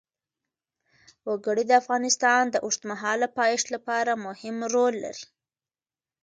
وګړي 1.27 1.63
د 1.67 1.71
افغانستان 1.81 2.43
د 2.49 2.55
اوږدمهاله 2.65 3.27
پایښت 3.39 3.67
لپاره 3.75 4.11
مهم 4.25 4.55
رول 4.73 4.93
لري. 5.05 5.25